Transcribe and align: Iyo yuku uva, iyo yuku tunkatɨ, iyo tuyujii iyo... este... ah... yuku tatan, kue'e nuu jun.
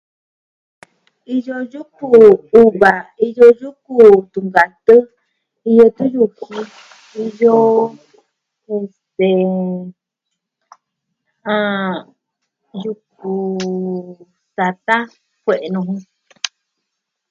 Iyo 1.35 1.57
yuku 1.71 2.07
uva, 2.61 2.91
iyo 3.27 3.47
yuku 3.61 3.95
tunkatɨ, 4.31 4.95
iyo 5.69 5.85
tuyujii 5.97 6.65
iyo... 7.25 7.57
este... 8.75 9.29
ah... 11.55 11.97
yuku 12.83 13.31
tatan, 14.55 15.03
kue'e 15.43 15.67
nuu 15.73 15.83
jun. 15.87 16.03